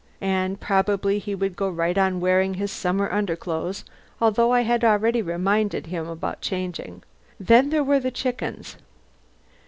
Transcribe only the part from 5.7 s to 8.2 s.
him about changing. Then there were the